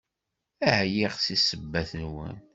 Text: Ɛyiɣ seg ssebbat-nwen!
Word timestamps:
Ɛyiɣ 0.79 1.13
seg 1.19 1.37
ssebbat-nwen! 1.39 2.37